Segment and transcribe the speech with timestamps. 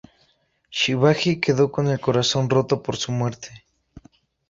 [0.71, 3.63] Shivaji quedó con el corazón roto por su muerte.